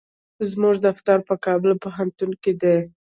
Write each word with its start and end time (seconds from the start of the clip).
زموږ 0.49 0.75
دفتر 0.87 1.17
په 1.27 1.35
کابل 1.45 1.71
پوهنتون 1.83 2.31
کې 2.41 2.51
دی. 2.61 2.77